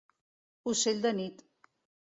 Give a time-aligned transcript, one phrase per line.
[0.73, 1.47] Ocell de nit.